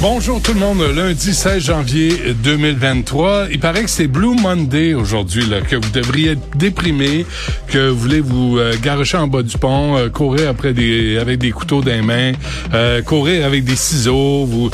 Bonjour 0.00 0.40
tout 0.40 0.54
le 0.54 0.60
monde, 0.60 0.80
lundi 0.94 1.34
16 1.34 1.60
janvier 1.60 2.32
2023. 2.44 3.48
Il 3.50 3.58
paraît 3.58 3.82
que 3.82 3.90
c'est 3.90 4.06
Blue 4.06 4.36
Monday 4.40 4.94
aujourd'hui, 4.94 5.44
là, 5.44 5.60
que 5.60 5.74
vous 5.74 5.90
devriez 5.90 6.30
être 6.32 6.56
déprimé, 6.56 7.26
que 7.66 7.88
vous 7.88 7.98
voulez 7.98 8.20
vous 8.20 8.58
euh, 8.58 8.74
garocher 8.80 9.16
en 9.16 9.26
bas 9.26 9.42
du 9.42 9.58
pont, 9.58 9.96
euh, 9.96 10.08
courir 10.08 10.50
après 10.50 10.72
des 10.72 11.18
avec 11.18 11.40
des 11.40 11.50
couteaux 11.50 11.80
dans 11.80 11.90
les 11.90 12.02
mains, 12.02 12.30
euh, 12.74 13.02
courir 13.02 13.44
avec 13.44 13.64
des 13.64 13.74
ciseaux, 13.74 14.44
vous 14.44 14.70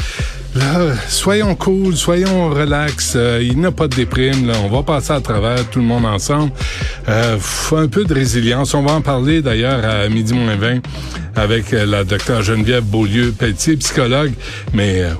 Là, 0.54 0.94
soyons 1.08 1.56
cool, 1.56 1.96
soyons 1.96 2.50
relax. 2.50 3.14
euh, 3.16 3.40
il 3.42 3.58
n'y 3.58 3.66
a 3.66 3.72
pas 3.72 3.88
de 3.88 3.96
déprime. 3.96 4.46
Là. 4.46 4.54
On 4.64 4.68
va 4.68 4.82
passer 4.84 5.12
à 5.12 5.20
travers 5.20 5.68
tout 5.68 5.80
le 5.80 5.84
monde 5.84 6.04
ensemble. 6.06 6.52
Euh, 7.08 7.36
un 7.76 7.88
peu 7.88 8.04
de 8.04 8.14
résilience. 8.14 8.72
On 8.74 8.82
va 8.82 8.92
en 8.92 9.00
parler 9.00 9.42
d'ailleurs 9.42 9.84
à 9.84 10.08
midi 10.08 10.32
moins 10.32 10.54
20 10.56 10.80
avec 11.36 11.72
euh, 11.72 11.84
la 11.86 12.04
docteure 12.04 12.42
Geneviève 12.42 12.84
Beaulieu-Pelletier, 12.84 13.76
psychologue. 13.78 14.32
Mais 14.72 15.02
euh, 15.02 15.10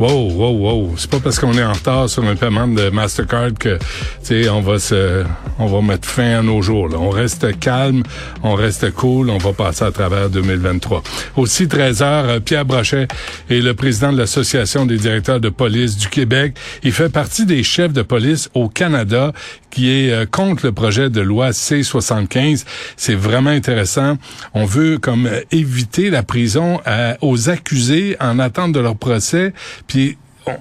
Wow, 0.00 0.30
wow, 0.32 0.50
wow. 0.56 0.94
C'est 0.96 1.10
pas 1.10 1.20
parce 1.20 1.38
qu'on 1.38 1.52
est 1.52 1.62
en 1.62 1.74
retard 1.74 2.08
sur 2.08 2.24
un 2.24 2.34
paiement 2.34 2.66
de 2.66 2.88
Mastercard 2.88 3.50
que, 3.58 3.76
tu 3.76 3.82
sais, 4.22 4.48
on 4.48 4.62
va 4.62 4.78
se, 4.78 5.24
on 5.58 5.66
va 5.66 5.82
mettre 5.82 6.08
fin 6.08 6.38
à 6.38 6.42
nos 6.42 6.62
jours, 6.62 6.88
là. 6.88 6.96
On 6.98 7.10
reste 7.10 7.58
calme, 7.60 8.02
on 8.42 8.54
reste 8.54 8.92
cool, 8.94 9.28
on 9.28 9.36
va 9.36 9.52
passer 9.52 9.84
à 9.84 9.90
travers 9.92 10.30
2023. 10.30 11.02
Aussi, 11.36 11.68
13 11.68 12.00
heures, 12.00 12.24
euh, 12.30 12.40
Pierre 12.40 12.64
Brochet 12.64 13.08
est 13.50 13.60
le 13.60 13.74
président 13.74 14.10
de 14.10 14.16
l'Association 14.16 14.86
des 14.86 14.96
directeurs 14.96 15.38
de 15.38 15.50
police 15.50 15.98
du 15.98 16.08
Québec. 16.08 16.56
Il 16.82 16.92
fait 16.92 17.10
partie 17.12 17.44
des 17.44 17.62
chefs 17.62 17.92
de 17.92 18.00
police 18.00 18.48
au 18.54 18.70
Canada 18.70 19.34
qui 19.70 19.90
est 19.90 20.10
euh, 20.12 20.24
contre 20.24 20.64
le 20.64 20.72
projet 20.72 21.10
de 21.10 21.20
loi 21.20 21.52
C-75. 21.52 22.64
C'est 22.96 23.14
vraiment 23.14 23.50
intéressant. 23.50 24.16
On 24.54 24.64
veut 24.64 24.96
comme 24.96 25.26
euh, 25.26 25.42
éviter 25.52 26.08
la 26.08 26.22
prison 26.22 26.80
à- 26.86 27.16
aux 27.20 27.50
accusés 27.50 28.16
en 28.18 28.38
attente 28.38 28.72
de 28.72 28.80
leur 28.80 28.96
procès. 28.96 29.52
Puis 29.90 30.16
on- 30.46 30.52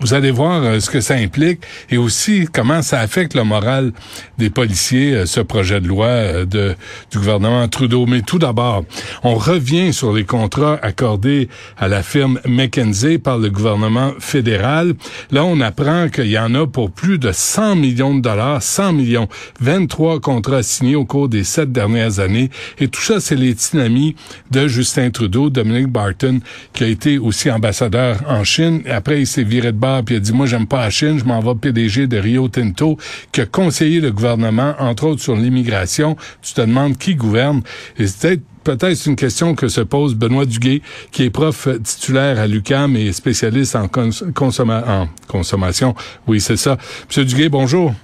vous 0.00 0.14
allez 0.14 0.30
voir 0.30 0.62
euh, 0.62 0.80
ce 0.80 0.90
que 0.90 1.00
ça 1.00 1.14
implique 1.14 1.60
et 1.90 1.98
aussi 1.98 2.46
comment 2.52 2.82
ça 2.82 3.00
affecte 3.00 3.34
le 3.34 3.42
moral 3.42 3.92
des 4.38 4.48
policiers, 4.48 5.12
euh, 5.12 5.26
ce 5.26 5.40
projet 5.40 5.80
de 5.80 5.88
loi 5.88 6.06
euh, 6.06 6.44
du 6.44 7.18
gouvernement 7.18 7.66
Trudeau. 7.68 8.06
Mais 8.06 8.22
tout 8.22 8.38
d'abord, 8.38 8.84
on 9.24 9.34
revient 9.34 9.92
sur 9.92 10.12
les 10.12 10.24
contrats 10.24 10.78
accordés 10.82 11.48
à 11.76 11.88
la 11.88 12.02
firme 12.02 12.38
McKenzie 12.46 13.18
par 13.18 13.38
le 13.38 13.50
gouvernement 13.50 14.12
fédéral. 14.20 14.94
Là, 15.32 15.44
on 15.44 15.60
apprend 15.60 16.08
qu'il 16.08 16.28
y 16.28 16.38
en 16.38 16.54
a 16.54 16.66
pour 16.66 16.92
plus 16.92 17.18
de 17.18 17.32
100 17.32 17.76
millions 17.76 18.14
de 18.14 18.20
dollars, 18.20 18.62
100 18.62 18.92
millions, 18.92 19.28
23 19.60 20.20
contrats 20.20 20.62
signés 20.62 20.96
au 20.96 21.04
cours 21.04 21.28
des 21.28 21.42
sept 21.42 21.72
dernières 21.72 22.20
années. 22.20 22.50
Et 22.78 22.86
tout 22.88 23.02
ça, 23.02 23.18
c'est 23.18 23.36
les 23.36 23.52
tsunamis 23.52 24.14
de 24.50 24.68
Justin 24.68 25.10
Trudeau, 25.10 25.50
Dominic 25.50 25.88
Barton, 25.88 26.40
qui 26.72 26.84
a 26.84 26.86
été 26.86 27.18
aussi 27.18 27.50
ambassadeur 27.50 28.18
en 28.28 28.44
Chine. 28.44 28.82
Après, 28.88 29.20
il 29.20 29.26
s'est 29.26 29.42
viré 29.42 29.72
de 29.72 29.78
puis 30.04 30.14
il 30.14 30.18
a 30.18 30.20
dit, 30.20 30.32
moi, 30.32 30.46
j'aime 30.46 30.66
pas 30.66 30.80
la 30.80 30.90
Chine, 30.90 31.18
je 31.18 31.24
m'en 31.24 31.40
vais 31.40 31.54
PDG 31.54 32.06
de 32.06 32.18
Rio 32.18 32.48
Tinto, 32.48 32.96
qui 33.32 33.40
a 33.40 33.46
conseillé 33.46 34.00
le 34.00 34.10
gouvernement, 34.12 34.74
entre 34.78 35.04
autres 35.06 35.20
sur 35.22 35.36
l'immigration. 35.36 36.16
Tu 36.42 36.54
te 36.54 36.60
demandes 36.60 36.96
qui 36.96 37.14
gouverne. 37.14 37.62
Et 37.98 38.06
c'est 38.06 38.40
peut-être 38.64 39.06
une 39.06 39.16
question 39.16 39.54
que 39.54 39.68
se 39.68 39.80
pose 39.80 40.14
Benoît 40.14 40.44
Duguay, 40.44 40.82
qui 41.10 41.24
est 41.24 41.30
prof 41.30 41.68
titulaire 41.82 42.38
à 42.38 42.46
l'UCAM 42.46 42.96
et 42.96 43.12
spécialiste 43.12 43.76
en, 43.76 43.88
cons- 43.88 44.10
consomma- 44.34 44.84
en 44.86 45.08
consommation. 45.26 45.94
Oui, 46.26 46.40
c'est 46.40 46.56
ça. 46.56 46.76
Monsieur 47.08 47.24
Duguay, 47.24 47.48
bonjour. 47.48 47.94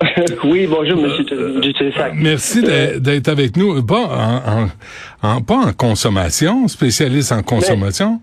oui, 0.44 0.66
bonjour, 0.68 1.00
monsieur 1.00 1.24
Dutrisac. 1.60 2.12
Merci 2.16 2.62
d'être- 2.62 3.28
avec 3.28 3.56
nous. 3.56 3.82
Pas 3.82 4.00
en, 4.00 4.64
en- 4.64 4.68
en- 5.36 5.40
pas 5.40 5.56
en 5.56 5.72
consommation, 5.72 6.68
spécialiste 6.68 7.32
en 7.32 7.42
consommation? 7.42 8.20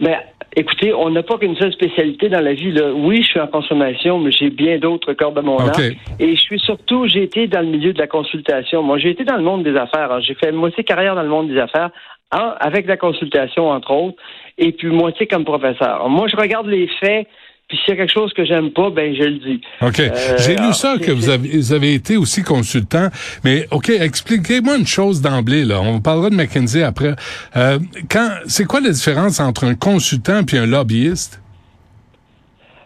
Mais 0.00 0.16
écoutez, 0.56 0.92
on 0.94 1.10
n'a 1.10 1.22
pas 1.22 1.38
qu'une 1.38 1.56
seule 1.56 1.72
spécialité 1.72 2.28
dans 2.28 2.40
la 2.42 2.52
vie. 2.54 2.72
Là. 2.72 2.92
Oui, 2.92 3.22
je 3.22 3.28
suis 3.28 3.40
en 3.40 3.46
consommation, 3.46 4.18
mais 4.18 4.30
j'ai 4.32 4.50
bien 4.50 4.78
d'autres 4.78 5.12
cordes 5.12 5.38
à 5.38 5.42
mon 5.42 5.58
arc. 5.58 5.78
Et 6.18 6.36
je 6.36 6.40
suis 6.40 6.58
surtout, 6.60 7.06
j'ai 7.06 7.22
été 7.22 7.46
dans 7.46 7.60
le 7.60 7.66
milieu 7.68 7.92
de 7.92 7.98
la 7.98 8.06
consultation. 8.06 8.82
Moi, 8.82 8.98
j'ai 8.98 9.10
été 9.10 9.24
dans 9.24 9.36
le 9.36 9.42
monde 9.42 9.62
des 9.62 9.76
affaires. 9.76 10.12
hein. 10.12 10.20
J'ai 10.20 10.34
fait 10.34 10.52
moitié 10.52 10.84
carrière 10.84 11.14
dans 11.14 11.22
le 11.22 11.28
monde 11.28 11.48
des 11.48 11.58
affaires, 11.58 11.90
hein, 12.32 12.54
avec 12.60 12.86
la 12.86 12.96
consultation, 12.96 13.70
entre 13.70 13.90
autres, 13.92 14.16
et 14.58 14.72
puis 14.72 14.88
moitié 14.88 15.26
comme 15.26 15.44
professeur. 15.44 16.08
Moi, 16.08 16.28
je 16.28 16.36
regarde 16.36 16.66
les 16.66 16.88
faits, 17.00 17.26
puis 17.70 17.78
s'il 17.78 17.94
y 17.94 17.96
a 17.96 18.00
quelque 18.00 18.12
chose 18.12 18.32
que 18.32 18.44
j'aime 18.44 18.72
pas, 18.72 18.90
ben 18.90 19.14
je 19.14 19.22
le 19.22 19.38
dis. 19.38 19.60
OK. 19.80 20.00
Euh, 20.00 20.10
J'ai 20.38 20.56
lu 20.56 20.72
ça 20.72 20.96
que 20.98 21.12
vous 21.12 21.30
avez, 21.30 21.48
vous 21.56 21.72
avez 21.72 21.94
été 21.94 22.16
aussi 22.16 22.42
consultant, 22.42 23.08
mais 23.44 23.66
OK, 23.70 23.90
expliquez-moi 23.90 24.76
une 24.76 24.88
chose 24.88 25.22
d'emblée 25.22 25.64
là. 25.64 25.80
On 25.80 26.00
parlera 26.00 26.30
de 26.30 26.34
McKinsey 26.34 26.82
après. 26.82 27.14
Euh, 27.56 27.78
quand 28.10 28.28
c'est 28.46 28.64
quoi 28.64 28.80
la 28.80 28.90
différence 28.90 29.38
entre 29.38 29.64
un 29.64 29.76
consultant 29.76 30.42
puis 30.42 30.58
un 30.58 30.66
lobbyiste? 30.66 31.40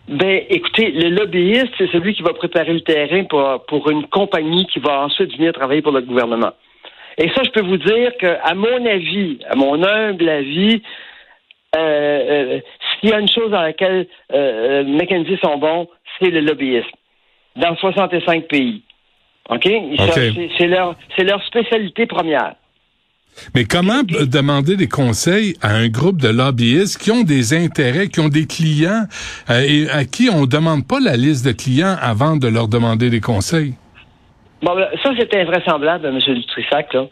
Ben, 0.06 0.43
écoutez, 0.50 0.91
le 0.91 1.09
lobbyiste, 1.09 1.72
c'est 1.78 1.91
celui 1.91 2.12
qui 2.12 2.22
va 2.22 2.34
préparer 2.34 2.75
le 2.75 2.83
terrain 2.83 3.25
pour, 3.25 3.65
pour 3.66 3.91
une 3.91 4.06
compagnie 4.09 4.66
qui 4.66 4.81
va 4.81 5.01
ensuite 5.01 5.34
venir 5.34 5.55
travailler 5.55 5.81
pour 5.81 5.93
le 5.93 6.03
gouvernement. 6.03 6.53
Et 7.16 7.31
ça, 7.31 7.41
je 7.43 7.51
peux 7.51 7.62
vous 7.62 7.78
dire 7.78 8.12
que, 8.21 8.37
à 8.43 8.55
mon 8.55 8.84
avis, 8.84 9.39
à 9.49 9.55
mon 9.55 9.83
humble 9.83 10.28
avis, 10.28 10.83
euh, 11.77 11.79
euh, 11.79 12.61
s'il 13.01 13.11
y 13.11 13.12
a 13.12 13.19
une 13.21 13.29
chose 13.29 13.51
dans 13.51 13.62
laquelle 13.62 14.07
euh, 14.33 14.85
McKenzie 14.85 15.39
sont 15.43 15.59
bons, 15.59 15.89
c'est 16.19 16.31
le 16.31 16.41
lobbyisme. 16.41 16.87
Dans 17.57 17.77
65 17.77 18.49
pays. 18.49 18.83
OK? 19.51 19.69
C'est- 20.59 20.67
leur, 20.67 20.97
leur 21.19 21.45
spécialité 21.45 22.07
première. 22.07 22.55
Mais 23.55 23.65
comment 23.65 24.03
demander 24.05 24.77
des 24.77 24.87
conseils 24.87 25.55
à 25.61 25.75
un 25.75 25.89
groupe 25.89 26.21
de 26.21 26.29
lobbyistes 26.29 27.03
qui 27.03 27.11
ont 27.11 27.25
des 27.25 27.53
intérêts, 27.53 28.09
qui 28.09 28.21
ont 28.21 28.29
des 28.29 28.47
clients 28.47 29.05
euh, 29.51 29.61
et 29.61 29.91
à 29.91 30.05
qui 30.05 30.31
on 30.33 30.47
demande 30.47 30.87
pas 30.87 31.01
la 31.01 31.17
liste 31.17 31.45
de 31.45 31.53
clients 31.53 31.97
avant 32.01 32.37
de 32.37 32.47
leur 32.47 32.69
demander 32.69 33.11
des 33.11 33.21
conseils? 33.21 33.75
Bon, 34.63 34.75
ben, 34.77 34.87
ça, 35.03 35.11
c'est 35.19 35.34
invraisemblable, 35.37 36.07
M. 36.07 36.19
Dutrissac, 36.19 36.95
là. 36.95 37.07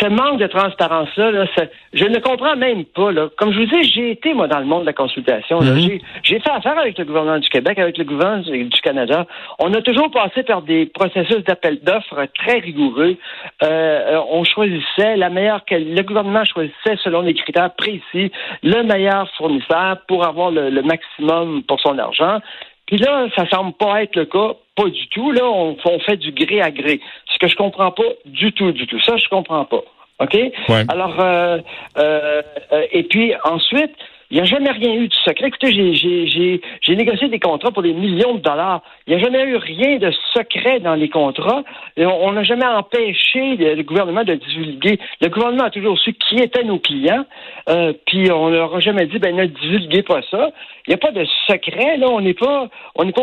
Ce 0.00 0.06
manque 0.08 0.40
de 0.40 0.46
transparence-là, 0.46 1.30
là, 1.30 1.44
je 1.92 2.04
ne 2.04 2.18
comprends 2.18 2.56
même 2.56 2.84
pas. 2.84 3.12
Là. 3.12 3.28
Comme 3.36 3.52
je 3.52 3.58
vous 3.58 3.66
dis, 3.66 3.84
j'ai 3.92 4.12
été, 4.12 4.32
moi, 4.32 4.46
dans 4.48 4.58
le 4.58 4.64
monde 4.64 4.82
de 4.82 4.86
la 4.86 4.92
consultation. 4.92 5.60
Mhm. 5.60 6.00
J'ai- 6.22 6.40
fait 6.40 6.50
affaire 6.50 6.78
avec 6.78 6.96
le 6.96 7.04
gouvernement 7.04 7.38
du 7.38 7.48
Québec, 7.48 7.78
avec 7.78 7.98
le 7.98 8.04
gouvernement 8.04 8.42
du 8.42 8.64
du 8.64 8.80
Canada. 8.80 9.26
On 9.58 9.72
a 9.74 9.82
toujours 9.82 10.10
passé 10.10 10.42
par 10.42 10.62
des 10.62 10.86
processus 10.86 11.44
d'appel 11.44 11.80
d'offres 11.82 12.24
très 12.38 12.60
rigoureux. 12.60 13.16
Euh, 13.62 14.20
on 14.30 14.44
choisissait 14.44 15.16
la 15.16 15.28
meilleure... 15.28 15.62
Le 15.70 16.02
gouvernement 16.02 16.44
choisissait, 16.44 16.96
selon 17.04 17.22
des 17.22 17.34
critères 17.34 17.74
précis, 17.74 18.32
le 18.62 18.82
meilleur 18.82 19.28
fournisseur 19.36 19.98
pour 20.08 20.26
avoir 20.26 20.50
le, 20.50 20.70
le 20.70 20.82
maximum 20.82 21.62
pour 21.64 21.78
son 21.80 21.98
argent. 21.98 22.38
Puis 22.86 22.98
là, 22.98 23.26
ça 23.36 23.46
semble 23.48 23.72
pas 23.74 24.02
être 24.02 24.16
le 24.16 24.24
cas, 24.24 24.54
pas 24.80 24.88
du 24.88 25.06
tout. 25.08 25.32
Là, 25.32 25.44
on, 25.44 25.76
on 25.84 25.98
fait 26.00 26.16
du 26.16 26.32
gré 26.32 26.60
à 26.60 26.70
gré. 26.70 27.00
Ce 27.32 27.38
que 27.38 27.48
je 27.48 27.56
comprends 27.56 27.90
pas 27.90 28.10
du 28.24 28.52
tout, 28.52 28.72
du 28.72 28.86
tout. 28.86 29.00
Ça, 29.00 29.16
je 29.16 29.28
comprends 29.28 29.64
pas. 29.64 29.82
OK? 30.20 30.34
Ouais. 30.34 30.84
Alors, 30.88 31.18
euh, 31.18 31.58
euh, 31.98 32.42
euh, 32.72 32.86
et 32.92 33.04
puis 33.04 33.32
ensuite, 33.44 33.94
il 34.30 34.36
n'y 34.36 34.40
a 34.40 34.44
jamais 34.44 34.70
rien 34.70 34.94
eu 34.94 35.08
de 35.08 35.14
secret. 35.14 35.48
Écoutez, 35.48 35.72
j'ai- 35.72 36.94
négocié 36.94 37.28
des 37.28 37.40
contrats 37.40 37.70
pour 37.70 37.82
des 37.82 37.92
millions 37.94 38.34
de 38.34 38.40
dollars. 38.40 38.82
Il 39.06 39.16
n'y 39.16 39.20
a 39.20 39.24
jamais 39.24 39.42
eu 39.44 39.56
rien 39.56 39.96
de 39.98 40.10
secret 40.34 40.80
dans 40.80 40.94
les 40.94 41.08
contrats. 41.08 41.62
Et 41.96 42.04
on 42.06 42.32
n'a 42.32 42.42
jamais 42.44 42.66
empêché 42.66 43.56
le, 43.56 43.82
gouvernement 43.82 44.22
de 44.22 44.34
divulguer. 44.34 44.98
Le 45.20 45.28
gouvernement 45.28 45.64
a 45.64 45.70
toujours 45.70 45.98
su 45.98 46.12
qui 46.12 46.36
étaient 46.36 46.62
nos 46.64 46.78
clients. 46.78 47.24
Euh, 47.68 47.92
puis 48.06 48.30
on 48.30 48.50
leur 48.50 48.74
a 48.74 48.80
jamais 48.80 49.06
dit, 49.06 49.18
ben 49.18 49.34
ne 49.34 49.46
divulguez 49.46 50.02
pas 50.02 50.20
ça. 50.30 50.50
Il 50.86 50.90
n'y 50.90 50.94
a 50.94 50.98
pas 50.98 51.12
de 51.12 51.24
secret, 51.46 51.96
là. 51.98 52.08
On 52.08 52.20
n'est 52.20 52.34
pas, 52.34 52.68
on 52.96 53.04
n'est 53.04 53.12
pas 53.12 53.22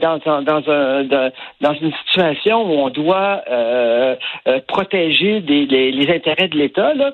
dans, 0.00 0.18
dans, 0.18 0.42
dans, 0.42 0.60
dans- 1.60 1.74
une 1.80 1.92
situation 2.06 2.62
où 2.64 2.80
on 2.80 2.88
doit 2.88 3.42
euh, 3.50 4.16
euh, 4.48 4.60
protéger 4.66 5.40
des, 5.40 5.66
les, 5.66 6.10
intérêts 6.10 6.48
de 6.48 6.56
l'État. 6.56 6.92
Euh, 6.96 7.10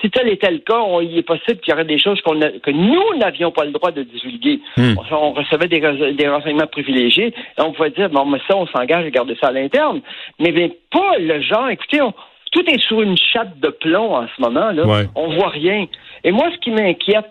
Si 0.00 0.10
tel 0.10 0.28
était 0.28 0.50
le 0.50 0.58
cas, 0.58 0.80
il 1.02 1.16
est 1.16 1.22
possible 1.22 1.60
qu'il 1.60 1.70
y 1.70 1.74
aurait 1.74 1.84
des 1.84 1.98
choses 1.98 2.20
qu'on 2.22 2.40
que 2.62 2.70
nous 2.70 3.18
n'avions 3.18 3.50
pas 3.50 3.64
le 3.64 3.72
droit 3.72 3.90
de 3.90 4.02
divulguer. 4.02 4.60
Hmm. 4.76 4.94
On, 5.10 5.32
recevait 5.32 5.68
des, 5.68 6.28
renseignements 6.28 6.66
privilégiés. 6.66 7.28
Et 7.58 7.62
on 7.62 7.72
pouvait 7.72 7.90
dire, 7.90 8.10
bon, 8.10 8.24
mais 8.26 8.38
ça, 8.48 8.56
on 8.56 8.66
s'engage 8.66 9.06
à 9.06 9.10
garder 9.10 9.36
ça 9.40 9.48
à 9.48 9.52
l'interne. 9.52 10.00
Mais 10.38 10.52
bien, 10.52 10.68
pas 10.90 11.18
le 11.18 11.40
genre, 11.40 11.68
écoutez, 11.68 12.00
on- 12.02 12.14
tout 12.52 12.64
est 12.70 12.80
sur 12.80 13.02
une 13.02 13.16
chatte 13.16 13.58
de 13.58 13.68
plomb 13.68 14.16
en 14.16 14.26
ce 14.28 14.40
moment. 14.40 14.70
Là. 14.70 14.86
Ouais. 14.86 15.06
On 15.14 15.34
voit 15.34 15.48
rien. 15.48 15.86
Et 16.24 16.32
moi, 16.32 16.48
ce 16.54 16.58
qui 16.58 16.70
m'inquiète, 16.70 17.26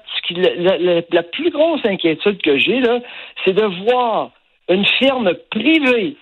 la 1.11 1.23
plus 1.23 1.49
grosse 1.49 1.83
inquiétude 1.85 2.41
que 2.41 2.57
j'ai, 2.57 2.79
là, 2.79 2.99
c'est 3.43 3.53
de 3.53 3.65
voir 3.85 4.31
une 4.69 4.85
firme 4.85 5.31
privée 5.49 6.15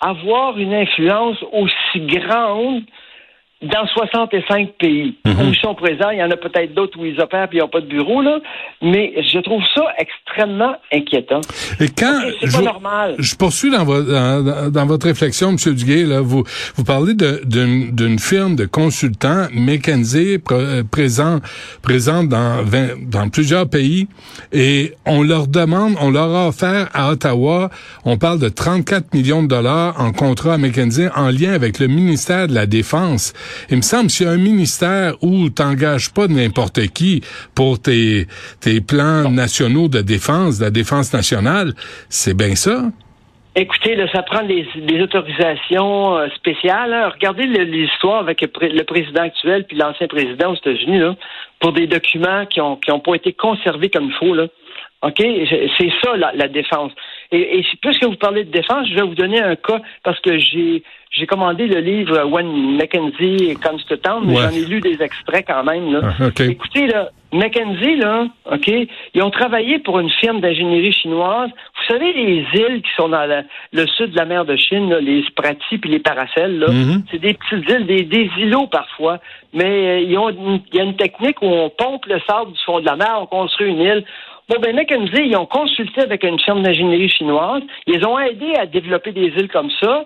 avoir 0.00 0.58
une 0.58 0.74
influence 0.74 1.38
aussi 1.52 2.00
grande 2.00 2.82
dans 3.62 3.86
65 3.86 4.72
pays 4.78 5.16
Mhm. 5.24 5.40
où 5.40 5.52
ils 5.52 5.56
sont 5.60 5.74
présents. 5.74 6.10
Il 6.10 6.18
y 6.18 6.22
en 6.22 6.30
a 6.30 6.36
peut-être 6.36 6.74
d'autres 6.74 6.98
où 7.00 7.06
ils 7.06 7.18
opèrent 7.20 7.48
puis 7.48 7.58
ils 7.58 7.62
n'ont 7.62 7.68
pas 7.68 7.80
de 7.80 7.86
bureau, 7.86 8.20
là. 8.20 8.38
Mais 8.82 9.14
je 9.32 9.38
trouve 9.40 9.62
ça 9.74 9.82
extrêmement 9.98 10.76
inquiétant. 10.92 11.40
Et 11.80 11.88
quand 11.88 12.20
c'est 12.40 12.48
je, 12.48 12.52
pas 12.56 12.62
normal. 12.62 13.14
je 13.18 13.34
poursuis 13.34 13.70
dans, 13.70 13.84
vo- 13.84 14.02
dans, 14.02 14.70
dans 14.70 14.86
votre 14.86 15.06
réflexion, 15.06 15.50
M. 15.50 15.56
Duguay, 15.74 16.04
là, 16.04 16.20
vous, 16.20 16.44
vous 16.76 16.84
parlez 16.84 17.14
d'une 17.14 18.18
firme 18.18 18.56
de 18.56 18.66
consultants, 18.66 19.46
pr- 19.46 20.40
euh, 20.52 20.82
présent, 20.84 21.40
présente 21.82 22.28
dans, 22.28 22.62
20 22.62 23.08
dans 23.10 23.28
plusieurs 23.30 23.68
pays, 23.68 24.06
et 24.52 24.92
on 25.06 25.22
leur 25.22 25.46
demande, 25.48 25.94
on 26.00 26.10
leur 26.10 26.34
a 26.34 26.48
offert 26.48 26.88
à 26.92 27.10
Ottawa, 27.10 27.70
on 28.04 28.18
parle 28.18 28.38
de 28.38 28.48
34 28.50 29.14
millions 29.14 29.42
de 29.42 29.48
dollars 29.48 29.98
en 29.98 30.12
contrat 30.12 30.54
à 30.54 30.58
McKinsey 30.58 31.08
en 31.16 31.30
lien 31.30 31.52
avec 31.54 31.78
le 31.78 31.86
ministère 31.86 32.48
de 32.48 32.54
la 32.54 32.66
Défense. 32.66 33.32
Il 33.70 33.76
me 33.78 33.82
semble, 33.82 34.10
s'il 34.10 34.26
y 34.26 34.28
a 34.28 34.32
un 34.32 34.36
ministère 34.38 35.14
où 35.22 35.48
t'engages 35.48 36.12
pas 36.12 36.26
n'importe 36.28 36.86
qui 36.88 37.22
pour 37.54 37.80
tes, 37.80 38.26
tes 38.60 38.80
plans 38.80 39.30
nationaux 39.30 39.88
de 39.88 40.00
défense, 40.00 40.58
de 40.58 40.64
la 40.64 40.70
défense 40.70 41.12
nationale, 41.12 41.72
c'est 42.08 42.36
bien 42.36 42.54
ça? 42.54 42.84
Écoutez, 43.58 43.96
là, 43.96 44.06
ça 44.12 44.22
prend 44.22 44.42
des, 44.42 44.66
des 44.76 45.00
autorisations 45.00 46.18
euh, 46.18 46.28
spéciales. 46.36 46.92
hein. 46.92 47.08
Regardez 47.14 47.46
l'histoire 47.46 48.20
avec 48.20 48.42
le, 48.42 48.48
pré- 48.48 48.68
le 48.68 48.84
président 48.84 49.22
actuel 49.22 49.64
puis 49.66 49.78
l'ancien 49.78 50.08
président 50.08 50.52
aux 50.52 50.56
États-Unis 50.56 50.98
là, 50.98 51.16
pour 51.60 51.72
des 51.72 51.86
documents 51.86 52.44
qui 52.44 52.60
ont 52.60 52.76
qui 52.76 52.90
ont 52.92 53.00
pas 53.00 53.14
été 53.14 53.32
conservés 53.32 53.88
comme 53.88 54.08
il 54.08 54.12
faut 54.12 54.34
là. 54.34 54.48
OK? 55.00 55.16
C'est 55.18 55.70
c'est 55.78 55.90
ça 56.04 56.16
la, 56.18 56.32
la 56.34 56.48
défense. 56.48 56.92
Et, 57.32 57.58
et 57.58 57.64
puisque 57.80 58.04
vous 58.04 58.16
parlez 58.16 58.44
de 58.44 58.50
défense, 58.50 58.88
je 58.88 58.94
vais 58.94 59.02
vous 59.02 59.14
donner 59.14 59.40
un 59.40 59.56
cas 59.56 59.80
parce 60.04 60.20
que 60.20 60.38
j'ai 60.38 60.82
j'ai 61.12 61.26
commandé 61.26 61.66
le 61.66 61.80
livre 61.80 62.24
When 62.26 62.76
Mackenzie 62.76 63.54
Comes 63.62 63.80
to 63.88 63.96
Town, 63.96 64.22
mais 64.26 64.34
Ouais. 64.36 64.42
j'en 64.42 64.50
ai 64.50 64.64
lu 64.66 64.80
des 64.80 65.00
extraits 65.02 65.46
quand 65.48 65.64
même. 65.64 65.90
Là. 65.92 66.00
Ah, 66.20 66.26
OK. 66.26 66.40
Écoutez, 66.40 66.86
là, 66.88 67.08
Mackenzie, 67.32 67.96
là, 67.96 68.26
OK, 68.52 68.70
ils 69.14 69.22
ont 69.22 69.30
travaillé 69.30 69.78
pour 69.78 69.98
une 69.98 70.10
firme 70.10 70.40
d'ingénierie 70.40 70.92
chinoise. 70.92 71.48
Vous 71.48 71.94
savez, 71.94 72.12
les 72.12 72.44
îles 72.54 72.82
qui 72.82 72.90
sont 72.98 73.08
dans 73.08 73.24
la- 73.24 73.44
le 73.72 73.86
sud 73.86 74.10
de 74.10 74.16
la 74.16 74.26
mer 74.26 74.44
de 74.44 74.56
Chine, 74.56 74.90
là, 74.90 75.00
les 75.00 75.22
Spratis 75.24 75.78
puis 75.78 75.88
les 75.90 76.00
Paracels, 76.00 76.58
là, 76.58 76.66
Mhm. 76.70 77.02
c'est 77.10 77.18
des 77.18 77.32
petites 77.34 77.66
îles, 77.70 77.86
des, 77.86 78.02
des 78.02 78.30
îlots 78.38 78.66
parfois, 78.66 79.18
mais 79.54 79.64
euh, 79.64 80.00
ils 80.00 80.18
ont 80.18 80.28
une- 80.28 80.60
il 80.70 80.76
y 80.76 80.80
a 80.80 80.84
une 80.84 80.96
technique 80.96 81.40
où 81.40 81.46
on 81.46 81.70
pompe 81.70 82.04
le 82.06 82.20
sable 82.28 82.52
du 82.52 82.58
fond 82.66 82.80
de 82.80 82.84
la 82.84 82.96
mer, 82.96 83.16
on 83.22 83.26
construit 83.26 83.68
une 83.70 83.80
île. 83.80 84.04
Bon, 84.48 84.60
ben, 84.60 84.76
Mackenzie, 84.76 85.24
ils 85.26 85.36
ont 85.36 85.46
consulté 85.46 86.02
avec 86.02 86.22
une 86.22 86.38
firme 86.38 86.62
d'ingénierie 86.62 87.08
chinoise. 87.08 87.62
Ils 87.88 88.06
ont 88.06 88.16
aidé 88.16 88.54
à 88.54 88.66
développer 88.66 89.10
des 89.10 89.26
îles 89.26 89.48
comme 89.48 89.70
ça. 89.80 90.04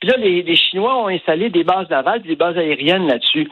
Puis 0.00 0.08
là, 0.08 0.16
les, 0.16 0.56
Chinois 0.56 0.96
ont 0.96 1.08
installé 1.08 1.50
des 1.50 1.62
bases 1.62 1.90
navales, 1.90 2.22
des 2.22 2.34
bases 2.34 2.56
aériennes 2.56 3.06
là-dessus. 3.06 3.48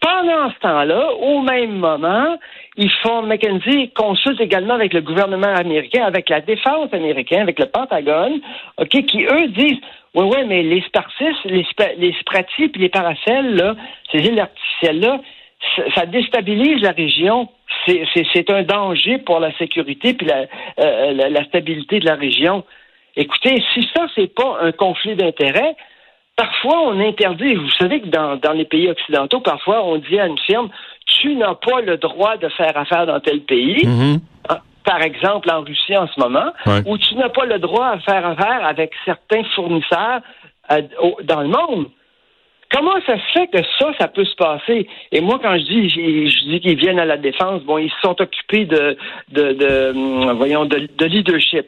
Pendant 0.00 0.50
ce 0.50 0.58
temps-là, 0.58 1.14
au 1.14 1.40
même 1.40 1.76
moment, 1.76 2.36
ils 2.76 2.90
font 3.02 3.22
Mackenzie 3.22 3.90
consulte 3.94 4.40
également 4.40 4.74
avec 4.74 4.92
le 4.92 5.00
gouvernement 5.00 5.54
américain, 5.54 6.04
avec 6.04 6.28
la 6.28 6.40
défense 6.40 6.92
américaine, 6.92 7.42
avec 7.42 7.58
le 7.58 7.66
Pentagone, 7.66 8.40
ok, 8.78 8.88
qui 8.88 9.24
eux 9.24 9.48
disent 9.48 9.80
oui, 10.14 10.24
oui, 10.32 10.44
mais 10.46 10.62
les 10.62 10.82
Spartis, 10.82 11.36
les, 11.44 11.66
les 11.96 12.12
Spratis 12.20 12.68
puis 12.68 12.82
les 12.82 12.88
Paracels, 12.88 13.54
là, 13.54 13.74
ces 14.10 14.18
îles 14.18 14.40
artificielles-là, 14.40 15.20
ça, 15.94 16.06
déstabilise 16.06 16.82
la 16.82 16.92
région. 16.92 17.48
C'est- 17.86 18.04
un 18.50 18.62
danger 18.62 19.18
pour 19.18 19.40
la 19.40 19.52
sécurité 19.58 20.14
puis 20.14 20.26
la, 20.26 20.44
euh, 20.80 21.12
la, 21.12 21.28
la 21.30 21.44
stabilité 21.44 21.98
de 22.00 22.06
la 22.06 22.14
région. 22.14 22.64
Écoutez, 23.16 23.62
si 23.72 23.88
ça, 23.94 24.06
c'est 24.14 24.32
pas 24.34 24.58
un 24.60 24.72
conflit 24.72 25.14
d'intérêts, 25.16 25.74
parfois 26.36 26.82
on 26.82 27.00
interdit, 27.00 27.54
vous 27.54 27.70
savez 27.70 28.00
que 28.00 28.08
dans, 28.08 28.36
dans 28.36 28.52
les 28.52 28.64
pays 28.66 28.88
occidentaux, 28.90 29.40
parfois 29.40 29.84
on 29.84 29.96
dit 29.96 30.18
à 30.18 30.26
une 30.26 30.38
firme, 30.38 30.68
tu 31.06 31.34
n'as 31.36 31.54
pas 31.54 31.80
le 31.80 31.96
droit 31.96 32.36
de 32.36 32.48
faire 32.50 32.76
affaire 32.76 33.06
dans 33.06 33.20
tel 33.20 33.40
pays. 33.40 33.86
Mhm. 33.86 34.20
Hein, 34.50 34.58
Par 34.84 35.00
exemple, 35.02 35.50
en 35.50 35.62
Russie 35.62 35.96
en 35.96 36.06
ce 36.08 36.20
moment, 36.20 36.52
Ouais. 36.66 36.82
où 36.86 36.98
tu 36.98 37.14
n'as 37.16 37.30
pas 37.30 37.46
le 37.46 37.58
droit 37.58 37.96
de 37.96 38.02
faire 38.02 38.24
affaire 38.26 38.64
avec 38.66 38.92
certains 39.04 39.42
fournisseurs 39.54 40.20
euh, 40.72 40.82
au- 41.00 41.18
dans 41.22 41.40
le 41.40 41.48
monde. 41.48 41.86
Comment 42.72 42.94
ça 43.06 43.16
se 43.16 43.32
fait 43.32 43.46
que 43.46 43.58
ça, 43.78 43.92
ça 43.98 44.08
peut 44.08 44.24
se 44.24 44.34
passer? 44.34 44.88
Et 45.12 45.20
moi, 45.20 45.38
quand 45.40 45.56
je 45.56 45.64
dis, 45.64 45.88
je 45.88 46.48
dis 46.50 46.60
qu'ils 46.60 46.76
viennent 46.76 46.98
à 46.98 47.04
la 47.04 47.16
défense, 47.16 47.62
bon, 47.62 47.78
ils 47.78 47.90
se 47.90 48.00
sont 48.02 48.20
occupés 48.20 48.64
de, 48.64 48.96
hum, 49.90 50.32
voyons, 50.32 50.64
de, 50.64 50.88
de 50.98 51.04
leadership. 51.06 51.66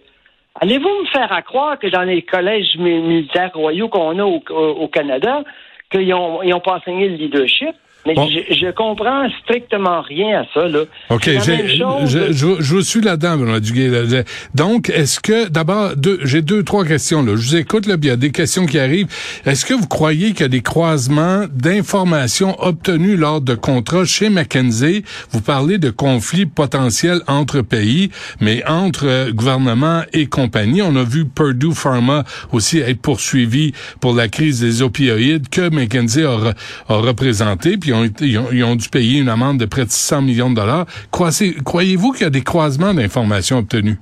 Allez-vous 0.61 0.89
me 0.89 1.07
faire 1.07 1.33
à 1.33 1.43
croire 1.43 1.79
que 1.79 1.87
dans 1.87 2.03
les 2.03 2.23
collèges 2.23 2.77
mi- 2.77 2.99
militaires 3.01 3.53
royaux 3.55 3.89
qu'on 3.89 4.19
a 4.19 4.25
au, 4.25 4.89
Canada, 4.89 5.45
qu'ils 5.91 6.13
ont, 6.15 6.43
ils 6.43 6.53
ont 6.53 6.61
pas 6.61 6.79
enseigné 6.79 7.09
le 7.09 7.17
leadership? 7.17 7.77
Mais 8.09 8.15
Bon. 8.15 8.27
je, 8.29 8.55
je 8.55 8.71
comprends 8.73 9.29
strictement 9.43 10.01
rien 10.01 10.41
à 10.41 10.45
ça, 10.55 10.67
là. 10.67 10.81
OK, 11.11 11.21
C'est 11.25 11.35
la 11.35 11.41
j'ai- 11.41 11.57
même 11.59 11.69
chose. 11.69 12.11
je, 12.11 12.33
je, 12.33 12.47
je 12.63 12.75
vous 12.75 12.81
suis 12.83 13.01
là-dedans, 13.03 13.37
Benoît 13.37 13.61
Duguay. 13.61 13.89
là. 13.89 14.23
Donc, 14.55 14.89
est-ce 14.89 15.21
que, 15.21 15.49
d'abord, 15.49 15.95
deux- 15.95 16.19
j'ai 16.25 16.41
deux, 16.41 16.63
trois 16.63 16.85
questions. 16.87 17.23
Là. 17.23 17.33
Je 17.37 17.43
vous 17.43 17.57
écoute, 17.57 17.87
là, 17.87 17.99
puis 17.99 18.07
il 18.09 18.11
y 18.11 18.15
a 18.15 18.17
des 18.17 18.31
questions 18.33 18.65
qui 18.65 18.79
arrivent. 18.79 19.09
Est-ce 19.45 19.67
que 19.67 19.75
vous 19.75 19.87
croyez 19.87 20.33
qu'il 20.33 20.41
y 20.41 20.45
a 20.45 20.49
des 20.49 20.63
croisements 20.63 21.45
d'informations 21.53 22.57
obtenues 22.63 23.17
lors 23.17 23.41
de 23.43 23.55
contrats 23.55 24.05
chez 24.07 24.31
McKinsey? 24.31 25.03
Vous 25.31 25.41
parlez 25.43 25.77
de 25.79 25.91
conflits 25.91 26.47
potentiels 26.47 27.21
entre 27.27 27.61
pays, 27.61 28.11
mais 28.41 28.63
entre 28.67 29.07
euh, 29.07 29.33
gouvernements 29.33 30.03
et 30.15 30.27
compagnies. 30.27 30.81
On 30.83 30.97
a 30.97 31.05
vu 31.05 31.27
Purdue 31.27 31.75
Pharma 31.75 32.25
aussi 32.53 32.79
être 32.79 33.01
poursuivi 33.01 33.73
pour 34.01 34.15
la 34.15 34.29
crise 34.29 34.61
des 34.61 34.83
opioïdes 34.83 35.49
que 35.51 35.69
McKinsey 35.69 36.25
a, 36.25 36.55
a 36.89 36.95
représenté, 36.97 37.77
puis 37.77 37.93
ils, 38.05 38.65
ont, 38.65 38.77
dû 38.77 38.89
payer 38.89 39.21
une 39.21 39.29
amende 39.29 39.59
de 39.59 39.67
près 39.67 39.85
de 39.85 39.91
600 39.91 40.23
millions 40.23 40.51
de 40.51 40.57
dollars. 40.57 40.87
Croyez-vous 41.11 42.13
qu'il 42.13 42.23
y 42.23 42.27
a 42.27 42.31
des 42.31 42.43
croisements 42.43 42.95
d'informations 42.95 43.59
obtenues? 43.59 43.99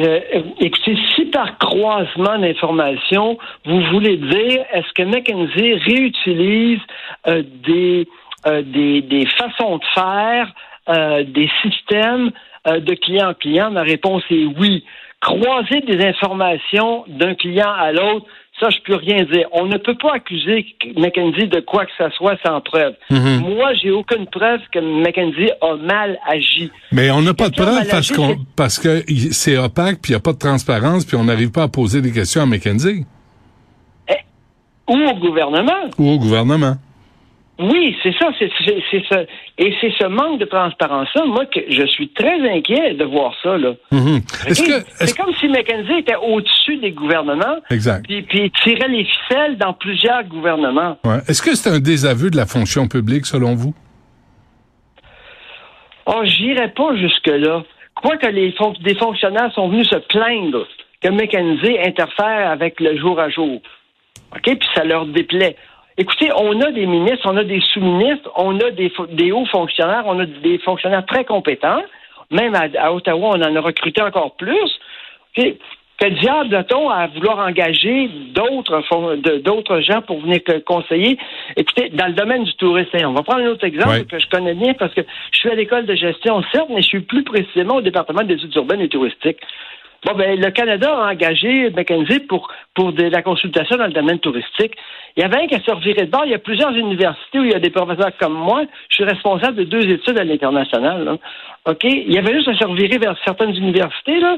Euh, 0.00 0.20
écoutez, 0.60 0.96
si 1.14 1.24
par 1.26 1.56
croisement 1.58 2.38
d'informations, 2.38 3.38
vous 3.64 3.80
voulez 3.92 4.18
dire, 4.18 4.64
est-ce 4.72 4.92
que 4.94 5.02
McKinsey 5.02 5.74
réutilise 5.74 6.80
euh, 7.26 7.42
des, 7.66 8.06
euh, 8.46 8.62
des, 8.62 9.00
des 9.02 9.26
façons 9.26 9.78
de 9.78 9.84
faire, 9.94 10.52
euh, 10.90 11.24
des 11.24 11.48
systèmes 11.62 12.30
euh, 12.68 12.80
de 12.80 12.94
client 12.94 13.30
en 13.30 13.34
client? 13.34 13.70
Ma 13.70 13.82
réponse 13.82 14.22
est 14.30 14.44
oui. 14.58 14.84
Croiser 15.20 15.80
des 15.80 16.04
informations 16.04 17.04
d'un 17.08 17.34
client 17.34 17.72
à 17.72 17.90
l'autre, 17.90 18.26
ça, 18.58 18.70
je 18.70 18.78
peux 18.84 18.94
rien 18.96 19.24
dire. 19.24 19.46
On 19.52 19.66
ne 19.66 19.76
peut 19.76 19.96
pas 19.96 20.14
accuser 20.14 20.66
McKinsey 20.96 21.46
de 21.46 21.60
quoi 21.60 21.84
que 21.84 21.92
ce 21.98 22.08
soit 22.16 22.36
sans 22.44 22.60
preuve. 22.60 22.94
Mhm. 23.10 23.40
Moi, 23.54 23.74
j'ai 23.74 23.90
aucune 23.90 24.26
preuve 24.26 24.60
que 24.72 24.78
McKinsey 24.78 25.52
a 25.60 25.76
mal 25.76 26.18
agi. 26.26 26.70
Mais 26.92 27.10
on 27.10 27.20
n'a 27.20 27.34
pas 27.34 27.50
de 27.50 27.60
m'a 27.60 27.84
parce, 27.84 28.12
parce 28.56 28.78
que 28.78 29.02
c'est 29.32 29.58
opaque, 29.58 30.00
puis 30.00 30.12
il 30.12 30.14
n'y 30.14 30.16
a 30.16 30.20
pas 30.20 30.32
de 30.32 30.38
transparence, 30.38 31.04
puis 31.04 31.16
on 31.16 31.24
n'arrive 31.24 31.50
pas 31.50 31.64
à 31.64 31.68
poser 31.68 32.00
des 32.00 32.12
questions 32.12 32.42
à 32.42 32.46
McKinsey 32.46 33.04
Ou 34.88 34.94
au 34.94 35.14
gouvernement. 35.14 35.90
ou 35.98 36.10
au 36.10 36.18
gouvernement. 36.18 36.76
Oui, 37.58 37.96
c'est 38.02 38.12
ça, 38.18 38.28
c'est 38.38 39.02
ça. 39.08 39.22
Et 39.56 39.74
c'est 39.80 39.90
ce 39.98 40.06
manque 40.06 40.40
de 40.40 40.44
transparence-là, 40.44 41.24
moi, 41.24 41.46
que 41.46 41.60
je 41.70 41.86
suis 41.86 42.08
très 42.10 42.38
inquiet 42.50 42.92
de 42.92 43.04
voir 43.04 43.32
ça, 43.42 43.56
là. 43.56 43.72
Est-ce- 44.46 44.84
C'est 44.90 45.16
comme 45.16 45.32
si 45.36 45.48
McKenzie 45.48 46.00
était 46.00 46.16
au-dessus 46.16 46.76
des 46.76 46.90
gouvernements, 46.92 47.56
Exact. 47.70 48.04
puis, 48.06 48.20
puis 48.22 48.52
tirait 48.62 48.88
les 48.88 49.04
ficelles 49.06 49.56
dans 49.56 49.72
plusieurs 49.72 50.24
gouvernements. 50.24 50.98
Ouais. 51.04 51.16
Est-ce 51.28 51.40
que 51.40 51.54
c'est 51.54 51.70
un 51.70 51.78
désaveu 51.80 52.28
de 52.28 52.36
la 52.36 52.44
fonction 52.44 52.88
publique, 52.88 53.24
selon 53.24 53.54
vous? 53.54 53.74
Oh, 56.06 56.22
j'irai 56.24 56.68
pas 56.68 56.94
jusque-là. 56.96 57.64
Quoi 57.94 58.16
que 58.18 58.26
les 58.26 58.52
fon- 58.52 58.74
des 58.82 58.94
fonctionnaires 58.94 59.50
sont 59.54 59.68
venus 59.68 59.88
se 59.88 59.96
plaindre 59.96 60.66
que 61.00 61.08
McKenzie 61.08 61.78
interfère 61.82 62.50
avec 62.50 62.78
le 62.80 62.96
jour 62.98 63.18
à 63.18 63.28
jour. 63.30 63.60
OK? 64.34 64.42
Puis 64.42 64.68
ça 64.74 64.84
leur 64.84 65.06
déplaît. 65.06 65.56
Écoutez, 65.98 66.30
on 66.36 66.60
a 66.60 66.70
des 66.72 66.86
ministres, 66.86 67.26
on 67.30 67.36
a 67.36 67.44
des 67.44 67.60
sous-ministres, 67.72 68.30
on 68.36 68.58
a 68.60 68.70
des, 68.70 69.32
hauts 69.32 69.46
fonctionnaires, 69.46 70.04
on 70.06 70.18
a 70.20 70.26
des 70.26 70.58
fonctionnaires 70.58 71.06
très 71.06 71.24
compétents. 71.24 71.82
Même 72.30 72.54
à, 72.54 72.66
à 72.78 72.92
Ottawa, 72.92 73.30
on 73.34 73.42
en 73.42 73.56
a 73.56 73.60
recruté 73.60 74.02
encore 74.02 74.36
plus. 74.36 74.78
OK? 75.38 75.56
Que 75.98 76.08
diable 76.08 76.54
a-t-on 76.54 76.90
à 76.90 77.06
vouloir 77.06 77.38
engager 77.38 78.10
d'autres 78.34 79.80
gens 79.80 80.02
pour 80.02 80.20
venir 80.20 80.40
conseiller? 80.66 81.16
Écoutez, 81.56 81.88
dans 81.88 82.08
le 82.08 82.12
domaine 82.12 82.44
du 82.44 82.52
tourisme, 82.56 82.98
on 83.06 83.12
va 83.12 83.22
prendre 83.22 83.44
un 83.44 83.48
autre 83.48 83.64
exemple 83.64 83.88
Ouais. 83.88 84.04
que 84.04 84.18
je 84.18 84.28
connais 84.28 84.52
bien 84.52 84.74
parce 84.74 84.92
que 84.92 85.00
je 85.32 85.38
suis 85.38 85.48
à 85.48 85.54
l'école 85.54 85.86
de 85.86 85.94
gestion, 85.94 86.42
certes, 86.52 86.68
mais 86.68 86.82
je 86.82 86.88
suis 86.88 87.00
plus 87.00 87.24
précisément 87.24 87.76
au 87.76 87.80
département 87.80 88.22
des 88.24 88.34
études 88.34 88.54
urbaines 88.56 88.82
et 88.82 88.90
touristiques. 88.90 89.40
Bon, 90.04 90.14
ben, 90.14 90.38
le 90.38 90.50
Canada 90.50 90.92
a 90.92 91.12
engagé 91.12 91.70
McKenzie 91.70 92.20
pour, 92.20 92.48
pour 92.74 92.92
de 92.92 93.04
la 93.04 93.22
consultation 93.22 93.76
dans 93.76 93.86
le 93.86 93.92
domaine 93.92 94.18
touristique. 94.18 94.76
Il 95.16 95.22
y 95.22 95.24
avait 95.24 95.42
un 95.42 95.46
qui 95.46 95.54
se 95.64 95.70
reviré 95.70 96.04
de 96.04 96.10
bord. 96.10 96.24
Il 96.26 96.32
y 96.32 96.34
a 96.34 96.38
plusieurs 96.38 96.72
universités 96.72 97.38
où 97.38 97.44
il 97.44 97.50
y 97.50 97.54
a 97.54 97.58
des 97.58 97.70
professeurs 97.70 98.12
comme 98.18 98.34
moi. 98.34 98.64
Je 98.90 98.96
suis 98.96 99.04
responsable 99.04 99.56
de 99.56 99.64
deux 99.64 99.88
études 99.88 100.18
à 100.18 100.24
l'international. 100.24 101.18
OK? 101.64 101.84
Il 101.84 102.12
y 102.12 102.18
avait 102.18 102.34
juste 102.34 102.48
à 102.48 102.54
se 102.54 102.64
revirer 102.64 102.98
vers 102.98 103.16
certaines 103.24 103.56
universités, 103.56 104.20
là. 104.20 104.36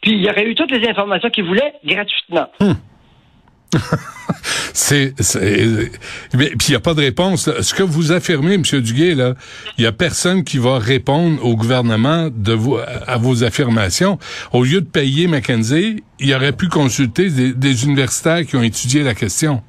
Puis 0.00 0.12
il 0.12 0.24
y 0.24 0.30
aurait 0.30 0.44
eu 0.44 0.54
toutes 0.54 0.70
les 0.70 0.88
informations 0.88 1.30
qu'ils 1.30 1.44
voulaient 1.44 1.74
gratuitement. 1.84 2.46
c'est, 4.72 5.14
mais 6.34 6.50
puis 6.50 6.68
il 6.68 6.70
n'y 6.70 6.76
a 6.76 6.80
pas 6.80 6.94
de 6.94 7.00
réponse. 7.00 7.50
Ce 7.60 7.74
que 7.74 7.82
vous 7.82 8.12
affirmez, 8.12 8.54
M. 8.54 8.62
Duguay, 8.62 9.14
là, 9.14 9.34
il 9.78 9.84
y 9.84 9.86
a 9.86 9.92
personne 9.92 10.44
qui 10.44 10.58
va 10.58 10.78
répondre 10.78 11.44
au 11.44 11.56
gouvernement 11.56 12.28
de 12.34 12.56
à 13.06 13.16
vos 13.16 13.44
affirmations. 13.44 14.18
Au 14.52 14.64
lieu 14.64 14.80
de 14.80 14.86
payer 14.86 15.26
McKenzie, 15.26 16.02
il 16.18 16.34
aurait 16.34 16.52
pu 16.52 16.68
consulter 16.68 17.30
des 17.30 17.84
universitaires 17.84 18.44
qui 18.46 18.56
ont 18.56 18.62
étudié 18.62 19.02
la 19.02 19.14
question. 19.14 19.62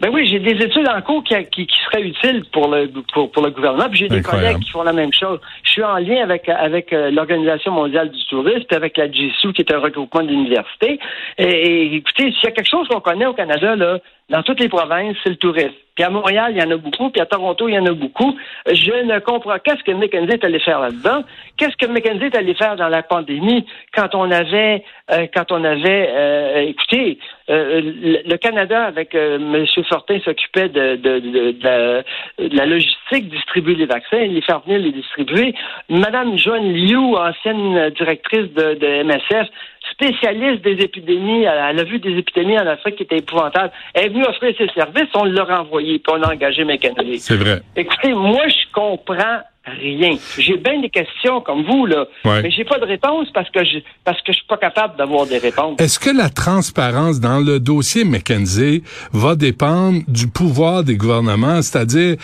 Ben 0.00 0.10
oui, 0.12 0.26
j'ai 0.28 0.38
des 0.38 0.64
études 0.64 0.88
en 0.88 1.02
cours 1.02 1.24
qui, 1.24 1.34
qui, 1.46 1.66
qui 1.66 1.76
seraient 1.84 2.02
utiles 2.02 2.44
pour 2.52 2.68
le 2.68 2.88
pour, 3.12 3.32
pour 3.32 3.42
le 3.42 3.50
gouvernement. 3.50 3.88
Puis 3.88 3.98
j'ai 4.00 4.08
des 4.08 4.22
collègues 4.22 4.60
qui 4.60 4.70
font 4.70 4.84
la 4.84 4.92
même 4.92 5.12
chose. 5.12 5.40
Je 5.64 5.70
suis 5.70 5.82
en 5.82 5.96
lien 5.96 6.22
avec 6.22 6.48
avec 6.48 6.92
euh, 6.92 7.10
l'Organisation 7.10 7.72
mondiale 7.72 8.10
du 8.10 8.24
tourisme, 8.26 8.64
puis 8.68 8.76
avec 8.76 8.96
la 8.96 9.08
GSU, 9.08 9.52
qui 9.52 9.62
est 9.62 9.72
un 9.72 9.80
regroupement 9.80 10.22
d'universités. 10.22 11.00
Et, 11.36 11.44
et, 11.44 11.94
écoutez, 11.96 12.32
s'il 12.32 12.44
y 12.44 12.46
a 12.46 12.52
quelque 12.52 12.70
chose 12.70 12.86
qu'on 12.88 13.00
connaît 13.00 13.26
au 13.26 13.34
Canada, 13.34 13.74
là, 13.74 13.98
dans 14.28 14.42
toutes 14.42 14.60
les 14.60 14.68
provinces, 14.68 15.16
c'est 15.24 15.30
le 15.30 15.36
tourisme. 15.36 15.74
Puis 15.98 16.04
à 16.04 16.10
Montréal, 16.10 16.52
il 16.54 16.62
y 16.62 16.64
en 16.64 16.70
a 16.70 16.76
beaucoup, 16.76 17.10
puis 17.10 17.20
à 17.20 17.26
Toronto, 17.26 17.68
il 17.68 17.74
y 17.74 17.78
en 17.78 17.84
a 17.86 17.90
beaucoup. 17.90 18.38
Je 18.68 19.04
ne 19.04 19.18
comprends 19.18 19.56
qu'est-ce 19.58 19.82
que 19.82 19.90
McKenzie 19.90 20.34
est 20.34 20.44
allé 20.44 20.60
faire 20.60 20.78
là-dedans? 20.78 21.24
Qu'est-ce 21.56 21.76
que 21.76 21.90
McKenzie 21.90 22.26
est 22.26 22.36
allé 22.36 22.54
faire 22.54 22.76
dans 22.76 22.86
la 22.86 23.02
pandémie 23.02 23.66
quand 23.96 24.14
on 24.14 24.30
avait, 24.30 24.84
euh, 25.10 25.26
quand 25.34 25.50
on 25.50 25.64
avait, 25.64 26.08
euh, 26.14 26.60
écoutez, 26.68 27.18
euh, 27.50 27.80
le, 28.24 28.36
Canada 28.36 28.84
avec 28.84 29.12
M. 29.16 29.66
Fortin 29.88 30.20
s'occupait 30.24 30.68
de, 30.68 32.04
la 32.38 32.66
logistique, 32.66 33.28
distribuer 33.28 33.74
les 33.74 33.86
vaccins, 33.86 34.18
les 34.18 34.42
faire 34.42 34.60
venir 34.60 34.78
les 34.78 34.92
distribuer. 34.92 35.52
Madame 35.88 36.38
Joanne 36.38 36.74
Liu, 36.74 37.16
ancienne 37.16 37.90
directrice 37.90 38.52
de, 38.54 39.02
MSF, 39.02 39.48
spécialiste 39.90 40.62
des 40.62 40.84
épidémies, 40.84 41.44
elle 41.44 41.80
a 41.80 41.84
vu 41.84 41.98
des 41.98 42.16
épidémies 42.18 42.58
en 42.58 42.66
Afrique 42.66 42.96
qui 42.96 43.02
étaient 43.02 43.18
épouvantables. 43.18 43.72
Elle 43.94 44.04
est 44.04 44.08
venue 44.10 44.24
offrir 44.26 44.54
ses 44.56 44.68
services, 44.68 45.08
on 45.14 45.24
l'a 45.24 45.44
renvoyé, 45.88 45.98
puis 45.98 46.12
on 46.14 46.22
a 46.22 46.32
engagé 46.32 46.64
McKenzie. 46.64 47.18
C'est 47.18 47.36
vrai. 47.36 47.62
Écoutez, 47.76 48.12
moi, 48.12 48.46
je 48.48 48.72
comprends 48.72 49.40
rien. 49.64 50.16
J'ai 50.38 50.56
bien 50.56 50.80
des 50.80 50.90
questions 50.90 51.40
comme 51.40 51.64
vous, 51.64 51.86
là. 51.86 52.06
Ouais. 52.24 52.42
Mais 52.42 52.50
j'ai 52.50 52.64
pas 52.64 52.78
de 52.78 52.86
réponse 52.86 53.28
parce 53.34 53.50
que 53.50 53.64
je 53.64 53.78
parce 54.04 54.18
que 54.22 54.32
je 54.32 54.38
suis 54.38 54.46
pas 54.46 54.56
capable 54.56 54.96
d'avoir 54.96 55.26
des 55.26 55.38
réponses. 55.38 55.78
Est-ce 55.78 55.98
que 55.98 56.10
la 56.10 56.30
transparence 56.30 57.20
dans 57.20 57.40
le 57.40 57.60
dossier 57.60 58.04
McKenzie 58.04 58.82
va 59.12 59.34
dépendre 59.34 60.00
du 60.08 60.28
pouvoir 60.28 60.84
des 60.84 60.96
gouvernements, 60.96 61.60
c'est-à-dire 61.60 62.16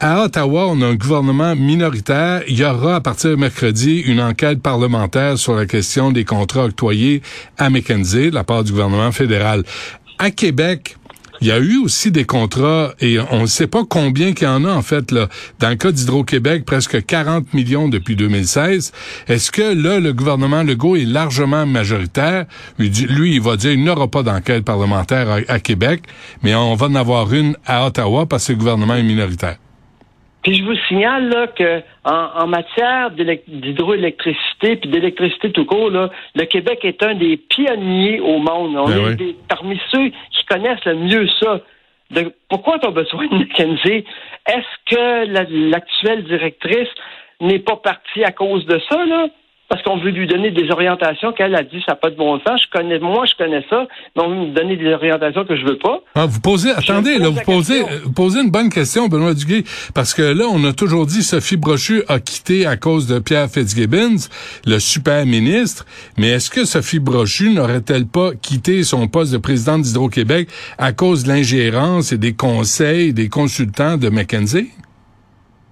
à 0.00 0.22
Ottawa, 0.22 0.66
on 0.68 0.80
a 0.80 0.86
un 0.86 0.94
gouvernement 0.94 1.56
minoritaire. 1.56 2.42
Il 2.46 2.56
y 2.56 2.64
aura 2.64 2.96
à 2.96 3.00
partir 3.00 3.30
de 3.30 3.34
mercredi 3.36 4.00
une 4.06 4.20
enquête 4.20 4.62
parlementaire 4.62 5.38
sur 5.38 5.56
la 5.56 5.66
question 5.66 6.12
des 6.12 6.24
contrats 6.24 6.66
octroyés 6.66 7.20
à 7.56 7.68
McKenzie 7.68 8.30
de 8.30 8.34
la 8.34 8.44
part 8.44 8.62
du 8.62 8.70
gouvernement 8.70 9.10
fédéral. 9.10 9.64
À 10.20 10.30
Québec, 10.30 10.96
il 11.40 11.48
y 11.48 11.52
a 11.52 11.58
eu 11.58 11.78
aussi 11.78 12.10
des 12.10 12.24
contrats 12.24 12.92
et 13.00 13.18
on 13.30 13.42
ne 13.42 13.46
sait 13.46 13.66
pas 13.66 13.84
combien 13.88 14.32
qu'il 14.32 14.46
y 14.46 14.50
en 14.50 14.64
a 14.64 14.72
en 14.72 14.82
fait 14.82 15.12
là. 15.12 15.28
Dans 15.60 15.68
le 15.68 15.76
cas 15.76 15.92
d'Hydro-Québec, 15.92 16.64
presque 16.64 17.04
40 17.04 17.54
millions 17.54 17.88
depuis 17.88 18.16
2016. 18.16 18.92
Est-ce 19.28 19.50
que 19.50 19.74
là 19.74 20.00
le 20.00 20.12
gouvernement 20.12 20.62
Legault 20.62 20.96
est 20.96 21.04
largement 21.04 21.66
majoritaire? 21.66 22.46
Lui, 22.78 23.34
il 23.34 23.40
va 23.40 23.56
dire 23.56 23.72
il 23.72 23.82
n'y 23.82 23.90
aura 23.90 24.08
pas 24.08 24.22
d'enquête 24.22 24.64
parlementaire 24.64 25.44
à, 25.48 25.60
Québec, 25.60 26.02
mais 26.42 26.54
on 26.54 26.74
va 26.74 26.86
en 26.86 26.94
avoir 26.94 27.32
une 27.32 27.56
à 27.66 27.86
Ottawa 27.86 28.26
parce 28.26 28.46
que 28.46 28.52
le 28.52 28.58
gouvernement 28.58 28.94
est 28.94 29.02
minoritaire. 29.02 29.58
Puis 30.42 30.54
je 30.54 30.64
vous 30.64 30.76
signale 30.88 31.28
là, 31.28 31.46
que 31.48 31.82
en, 32.04 32.46
matière 32.46 33.10
d'hydroélectricité 33.10 34.76
puis 34.76 34.88
d'électricité 34.88 35.50
tout 35.52 35.64
court, 35.64 35.90
là, 35.90 36.10
le 36.34 36.44
Québec 36.44 36.80
est 36.84 37.02
un 37.02 37.14
des 37.14 37.36
pionniers 37.36 38.20
au 38.20 38.38
monde. 38.38 38.76
On 38.76 38.86
ben 38.86 39.12
est 39.12 39.14
des, 39.16 39.36
parmi 39.48 39.80
ceux 39.90 40.08
qui 40.08 40.44
connaissent 40.48 40.84
le 40.84 40.94
mieux 40.94 41.28
ça. 41.40 41.60
De, 42.10 42.32
pourquoi 42.48 42.78
tu 42.78 42.86
as 42.86 42.90
besoin 42.90 43.26
de 43.26 43.34
McKenzie? 43.34 44.04
Est-ce 44.46 44.94
que 44.94 45.70
l'actuelle 45.70 46.24
directrice 46.24 46.88
n'est 47.40 47.58
pas 47.58 47.76
partie 47.76 48.24
à 48.24 48.32
cause 48.32 48.64
de 48.66 48.80
ça, 48.88 49.04
là? 49.04 49.26
Parce 49.68 49.82
qu'on 49.82 49.98
veut 49.98 50.10
lui 50.10 50.26
donner 50.26 50.50
des 50.50 50.70
orientations 50.70 51.32
qu'elle 51.32 51.54
a 51.54 51.62
dit 51.62 51.80
ça 51.86 51.92
n'a 51.92 51.96
pas 51.96 52.10
de 52.10 52.16
bon 52.16 52.40
sens. 52.40 52.62
Je 52.62 52.70
connais, 52.70 52.98
moi, 52.98 53.26
je 53.26 53.34
connais 53.34 53.64
ça, 53.68 53.86
mais 54.16 54.22
on 54.22 54.28
veut 54.30 54.46
me 54.46 54.54
donner 54.54 54.76
des 54.76 54.92
orientations 54.92 55.44
que 55.44 55.56
je 55.56 55.64
veux 55.64 55.76
pas. 55.76 56.00
Ah, 56.14 56.26
vous 56.26 56.40
posez, 56.40 56.70
attendez, 56.70 57.18
là, 57.18 57.28
vous 57.28 57.40
posez, 57.44 57.82
vous 58.04 58.12
posez 58.12 58.40
une 58.40 58.50
bonne 58.50 58.70
question, 58.70 59.08
Benoît 59.08 59.34
Duguay, 59.34 59.64
parce 59.94 60.14
que 60.14 60.22
là, 60.22 60.44
on 60.50 60.64
a 60.64 60.72
toujours 60.72 61.06
dit 61.06 61.22
Sophie 61.22 61.56
Brochu 61.56 62.02
a 62.08 62.18
quitté 62.18 62.66
à 62.66 62.76
cause 62.76 63.06
de 63.06 63.18
Pierre 63.18 63.48
Fitzgibbons, 63.48 64.28
le 64.66 64.78
super 64.78 65.26
ministre, 65.26 65.84
mais 66.16 66.28
est-ce 66.28 66.50
que 66.50 66.64
Sophie 66.64 67.00
Brochu 67.00 67.50
n'aurait-elle 67.50 68.06
pas 68.06 68.30
quitté 68.34 68.82
son 68.82 69.06
poste 69.06 69.32
de 69.32 69.38
présidente 69.38 69.82
d'Hydro-Québec 69.82 70.48
à 70.78 70.92
cause 70.92 71.24
de 71.24 71.28
l'ingérence 71.28 72.12
et 72.12 72.18
des 72.18 72.34
conseils 72.34 73.12
des 73.12 73.28
consultants 73.28 73.96
de 73.98 74.08
McKenzie? 74.08 74.70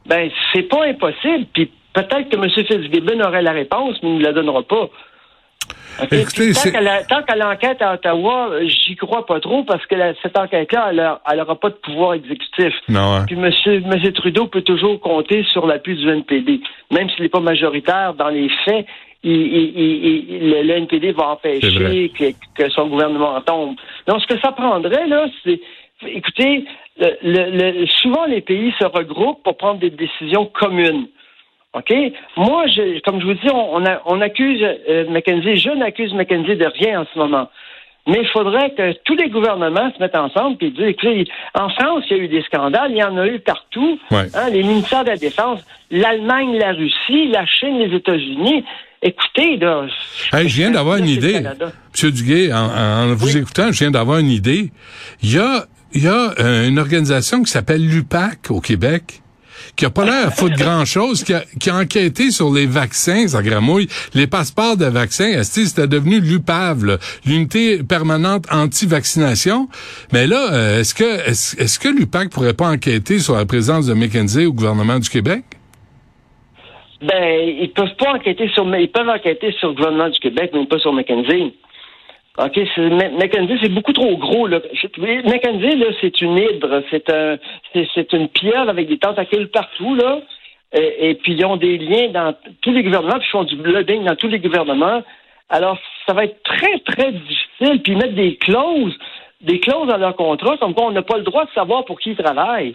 Ben, 0.06 0.30
c'est 0.52 0.68
pas 0.68 0.84
impossible. 0.86 1.46
Puis 1.52 1.70
Peut-être 1.96 2.28
que 2.28 2.36
M. 2.36 2.50
Fitzgibbon 2.50 3.24
aurait 3.24 3.40
la 3.40 3.52
réponse, 3.52 3.96
mais 4.02 4.10
il 4.10 4.18
ne 4.18 4.24
la 4.24 4.32
donnera 4.34 4.62
pas. 4.62 4.90
tant 7.08 7.22
qu'à 7.22 7.36
l'enquête 7.36 7.80
à 7.80 7.94
Ottawa, 7.94 8.50
j'y 8.66 8.96
crois 8.96 9.24
pas 9.24 9.40
trop 9.40 9.64
parce 9.64 9.86
que 9.86 9.96
cette 10.22 10.38
enquête-là, 10.38 10.90
elle 10.92 11.38
n'aura 11.38 11.58
pas 11.58 11.70
de 11.70 11.76
pouvoir 11.76 12.12
exécutif. 12.12 12.74
Non, 12.90 13.14
hein. 13.14 13.24
Puis 13.26 13.38
M. 13.38 14.12
Trudeau 14.12 14.46
peut 14.46 14.60
toujours 14.60 15.00
compter 15.00 15.42
sur 15.44 15.66
l'appui 15.66 15.96
du 15.96 16.06
NPD. 16.06 16.60
Même 16.90 17.08
s'il 17.08 17.22
n'est 17.22 17.30
pas 17.30 17.40
majoritaire 17.40 18.12
dans 18.12 18.28
les 18.28 18.50
faits, 18.66 18.84
le, 19.24 20.70
NPD 20.70 21.12
va 21.12 21.30
empêcher 21.30 22.12
que, 22.54 22.68
son 22.68 22.88
gouvernement 22.88 23.40
tombe. 23.40 23.76
Donc, 24.06 24.20
ce 24.20 24.26
que 24.26 24.38
ça 24.40 24.52
prendrait, 24.52 25.06
là, 25.06 25.28
c'est 25.42 25.60
écoutez, 26.04 26.66
souvent 28.02 28.26
les 28.26 28.42
pays 28.42 28.74
se 28.78 28.84
regroupent 28.84 29.42
pour 29.42 29.56
prendre 29.56 29.80
des 29.80 29.88
décisions 29.88 30.44
communes. 30.44 31.06
OK? 31.76 31.92
Moi, 32.37 32.66
je, 32.68 33.00
comme 33.00 33.21
je 33.21 33.26
vous 33.26 33.35
dis, 33.35 33.50
on, 33.52 33.85
on, 34.06 34.21
accuse 34.23 34.62
euh, 34.62 35.04
McKenzie, 35.11 35.56
je 35.56 35.71
n'accuse 35.71 36.14
McKenzie 36.14 36.56
de 36.56 36.66
rien 36.66 37.02
en 37.02 37.06
ce 37.12 37.18
moment. 37.18 37.49
Mais 38.09 38.21
il 38.23 38.28
faudrait 38.28 38.71
que 38.71 38.92
tous 39.04 39.16
les 39.16 39.28
gouvernements 39.28 39.92
se 39.92 40.00
mettent 40.00 40.16
ensemble 40.16 40.56
et 40.61 40.71
disent, 40.71 40.87
écoutez, 40.87 41.26
en 41.54 41.68
France, 41.71 42.04
il 42.09 42.16
y 42.16 42.21
a 42.21 42.23
eu 42.23 42.28
des 42.28 42.42
scandales, 42.42 42.92
il 42.92 42.97
y 42.97 43.02
en 43.02 43.16
a 43.18 43.26
eu 43.26 43.40
partout. 43.40 43.99
Hein, 44.12 44.50
les 44.52 44.62
ministères 44.62 45.02
de 45.04 45.11
la 45.11 45.16
Défense, 45.16 45.61
l'Allemagne, 45.90 46.56
la 46.56 46.73
Russie, 46.73 47.28
la 47.30 47.45
Chine, 47.47 47.78
les 47.78 47.95
États-Unis. 47.95 48.64
Écoutez, 49.02 49.56
là, 49.59 49.87
je 50.33 50.47
viens 50.47 50.71
d'avoir 50.71 50.97
une 50.97 51.09
idée. 51.09 51.42
Monsieur 51.92 52.11
Duguay, 52.11 52.52
en, 52.52 53.12
vous 53.14 53.37
écoutant, 53.37 53.71
je 53.73 53.78
viens 53.80 53.90
d'avoir 53.90 54.18
une 54.18 54.30
idée. 54.30 54.71
Il 55.23 55.35
y 55.35 55.38
a, 55.38 55.66
il 55.92 56.04
y 56.04 56.09
a 56.09 56.33
euh, 56.38 56.68
une 56.68 56.78
organisation 56.78 57.42
qui 57.42 57.50
s'appelle 57.50 57.87
l'UPAC 57.87 58.50
au 58.50 58.61
Québec 58.61 59.21
qui 59.76 59.85
a 59.85 59.90
pas 59.90 60.04
l'air 60.04 60.28
à 60.28 60.30
foutre 60.30 60.56
grand-chose, 60.56 61.23
qui 61.23 61.35
a, 61.35 61.45
qui 61.61 61.71
a 61.71 61.76
enquêté 61.76 62.30
sur 62.30 62.52
les 62.52 62.66
vaccins, 62.66 63.28
ça 63.28 63.42
gramouille, 63.42 63.88
les 64.14 64.26
passeports 64.26 64.76
de 64.76 64.87
vaccins, 64.87 65.42
c'était 65.42 65.87
devenu 65.87 66.21
l'UPAV, 66.21 66.99
l'unité 67.26 67.83
permanente 67.83 68.47
anti-vaccination. 68.50 69.68
Mais 70.12 70.26
là, 70.26 70.52
euh, 70.52 70.80
est-ce 70.80 70.95
que 70.95 71.28
est-ce, 71.28 71.61
est-ce 71.61 71.78
que 71.78 71.88
l'UPAC 71.88 72.30
pourrait 72.30 72.54
pas 72.54 72.68
enquêter 72.68 73.18
sur 73.18 73.37
la 73.37 73.45
présence 73.45 73.87
de 73.87 73.95
McKenzie 73.95 74.47
au 74.47 74.52
gouvernement 74.52 74.99
du 74.99 75.09
Québec? 75.09 75.45
Ben, 77.02 77.54
ils 77.61 77.71
peuvent 77.73 77.95
pas 77.99 78.14
enquêter 78.14 78.49
sur, 78.49 78.66
ils 78.76 78.90
peuvent 78.90 79.09
enquêter 79.09 79.52
sur 79.59 79.68
le 79.68 79.75
gouvernement 79.75 80.09
du 80.09 80.18
Québec, 80.18 80.50
mais 80.54 80.64
pas 80.66 80.78
sur 80.78 80.92
McKenzie. 80.92 81.52
OK, 82.38 82.61
Mackenzie, 83.19 83.59
c'est 83.62 83.73
beaucoup 83.73 83.95
trop 83.95 84.16
gros. 84.19 84.47
Là. 84.47 84.61
Mackenzie, 85.25 85.76
là, 85.76 85.87
c'est 86.00 86.21
une 86.21 86.37
hydre, 86.37 86.83
c'est 86.90 87.09
un, 87.11 87.38
c'est 87.73 88.12
une 88.12 88.28
pierre 88.28 88.69
avec 88.69 88.88
des 88.88 88.99
tentacules 88.99 89.49
partout, 89.49 89.95
là. 89.95 90.21
Et, 90.73 91.14
puis 91.14 91.33
ils 91.33 91.45
ont 91.47 91.57
des 91.57 91.78
liens 91.78 92.09
dans 92.09 92.35
tous 92.61 92.73
les 92.73 92.83
gouvernements, 92.83 93.19
puis 93.19 93.28
ils 93.28 93.31
font 93.31 93.45
du 93.45 93.57
blooding 93.57 94.05
dans 94.05 94.16
tous 94.16 94.28
les 94.28 94.38
gouvernements. 94.38 95.02
Alors, 95.49 95.78
ça 96.07 96.12
va 96.12 96.25
être 96.25 96.43
très, 96.43 96.78
très 96.81 97.12
difficile. 97.12 97.83
Puis 97.83 97.95
mettre 97.95 98.14
des 98.14 98.37
clauses, 98.37 98.97
des 99.40 99.61
clauses 99.61 99.88
dans 99.88 99.97
leur 99.97 100.16
contrat, 100.16 100.59
comme 100.59 100.75
quoi 100.75 100.87
on 100.87 100.90
n'a 100.90 101.02
pas 101.02 101.16
le 101.16 101.23
droit 101.23 101.45
de 101.45 101.50
savoir 101.55 101.85
pour 101.85 101.99
qui 101.99 102.11
ils 102.11 102.16
travaillent. 102.16 102.75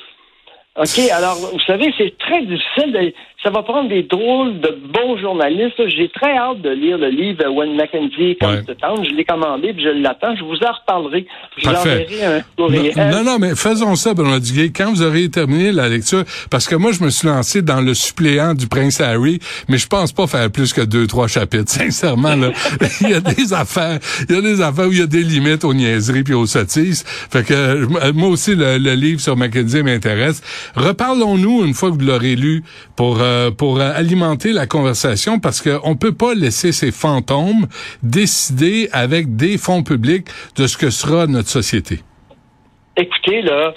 OK, 0.77 0.99
alors, 1.11 1.35
vous 1.35 1.59
savez, 1.67 1.93
c'est 1.97 2.17
très 2.17 2.45
difficile. 2.45 2.93
De, 2.93 3.13
ça 3.43 3.49
va 3.49 3.63
prendre 3.63 3.89
des 3.89 4.03
drôles 4.03 4.59
de 4.61 4.77
bons 4.93 5.17
journalistes. 5.17 5.75
J'ai 5.87 6.09
très 6.09 6.37
hâte 6.37 6.61
de 6.61 6.69
lire 6.69 6.97
le 6.97 7.09
livre 7.09 7.43
When 7.49 7.75
Mackenzie 7.75 8.37
Comes 8.39 8.63
to 8.65 8.75
Town. 8.75 9.03
Je 9.03 9.15
l'ai 9.15 9.25
commandé, 9.25 9.73
puis 9.73 9.83
je 9.83 9.89
l'attends. 9.89 10.35
Je 10.35 10.43
vous 10.43 10.57
en 10.57 10.71
reparlerai. 10.71 11.25
Je 11.57 11.67
vous 11.67 11.75
enverrai 11.75 12.23
un 12.23 12.41
courriel. 12.55 12.93
Non, 13.11 13.23
non, 13.23 13.39
mais 13.39 13.55
faisons 13.55 13.95
ça, 13.95 14.13
Benoît 14.13 14.39
Duguay. 14.39 14.71
Quand 14.73 14.91
vous 14.91 15.01
aurez 15.01 15.29
terminé 15.29 15.71
la 15.71 15.89
lecture, 15.89 16.23
parce 16.51 16.67
que 16.67 16.75
moi, 16.75 16.91
je 16.91 17.03
me 17.03 17.09
suis 17.09 17.27
lancé 17.27 17.63
dans 17.63 17.81
le 17.81 17.95
suppléant 17.95 18.53
du 18.53 18.67
Prince 18.67 19.01
Harry, 19.01 19.39
mais 19.67 19.79
je 19.79 19.87
pense 19.87 20.13
pas 20.13 20.27
faire 20.27 20.51
plus 20.51 20.71
que 20.71 20.81
deux, 20.81 21.07
trois 21.07 21.27
chapitres. 21.27 21.71
Sincèrement, 21.71 22.35
là, 22.35 22.51
il 23.01 23.09
y 23.09 23.13
a 23.13 23.21
des 23.21 23.53
affaires, 23.53 23.97
il 24.29 24.35
y 24.35 24.37
a 24.37 24.41
des 24.41 24.61
affaires 24.61 24.87
où 24.87 24.91
il 24.91 24.99
y 24.99 25.03
a 25.03 25.07
des 25.07 25.23
limites 25.23 25.63
aux 25.63 25.73
niaiseries 25.73 26.23
puis 26.23 26.35
aux 26.35 26.45
sottises. 26.45 27.03
Fait 27.05 27.43
que 27.43 28.11
moi 28.11 28.29
aussi, 28.29 28.55
le, 28.55 28.77
livre 28.91 29.19
sur 29.19 29.35
Mackenzie 29.35 29.81
m'intéresse. 29.81 30.41
Reparlons-nous 30.75 31.65
une 31.65 31.73
fois 31.73 31.89
que 31.89 31.95
vous 31.95 32.07
l'aurez 32.07 32.35
lu 32.35 32.63
pour 32.95 33.21
euh, 33.21 33.51
pour 33.51 33.79
alimenter 33.79 34.53
la 34.53 34.67
conversation 34.67 35.39
parce 35.39 35.61
qu'on 35.61 35.95
peut 35.95 36.13
pas 36.13 36.33
laisser 36.33 36.71
ces 36.71 36.91
fantômes 36.91 37.67
décider 38.03 38.89
avec 38.91 39.35
des 39.35 39.57
fonds 39.57 39.83
publics 39.83 40.27
de 40.57 40.67
ce 40.67 40.77
que 40.77 40.89
sera 40.89 41.27
notre 41.27 41.49
société. 41.49 41.99
Écoutez, 42.97 43.41
là, 43.41 43.73